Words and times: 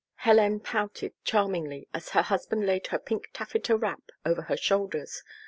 Hélène 0.23 0.63
pouted 0.63 1.13
charmingly 1.23 1.87
as 1.93 2.09
her 2.09 2.23
husband 2.23 2.65
laid 2.65 2.87
her 2.87 2.97
pink 2.97 3.29
taffeta 3.33 3.77
wrap 3.77 4.01
over 4.25 4.41
her 4.41 4.57
shoulders. 4.57 5.21